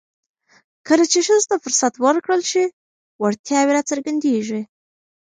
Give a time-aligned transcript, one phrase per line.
[0.87, 2.65] کله چې ښځو ته فرصت ورکړل شي،
[3.21, 4.61] وړتیاوې راڅرګندېږي.